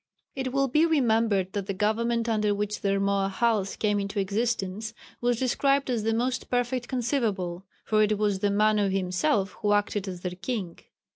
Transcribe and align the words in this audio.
It 0.35 0.51
will 0.51 0.67
be 0.67 0.83
remembered 0.83 1.53
that 1.53 1.67
the 1.67 1.75
government 1.75 2.27
under 2.27 2.55
which 2.55 2.81
the 2.81 2.89
Rmoahals 2.99 3.77
came 3.77 3.99
into 3.99 4.19
existence, 4.19 4.95
was 5.21 5.37
described 5.37 5.91
as 5.91 6.01
the 6.01 6.11
most 6.15 6.49
perfect 6.49 6.87
conceivable, 6.87 7.67
for 7.85 8.01
it 8.01 8.17
was 8.17 8.39
the 8.39 8.49
Manu 8.49 8.89
himself 8.89 9.51
who 9.61 9.73
acted 9.73 10.07
as 10.07 10.21
their 10.21 10.31
king. 10.31 10.79